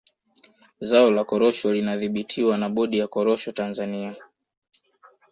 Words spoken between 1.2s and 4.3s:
korosho linadhibitiwa na bodi ya korosho Tanzania